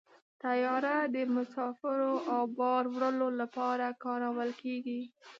[0.43, 5.01] طیاره د مسافرو او بار وړلو لپاره کارول کېږي.